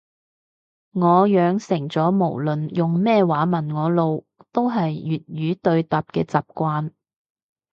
[0.93, 6.91] 我養成咗無論用咩話問我路都係粵語對答嘅習慣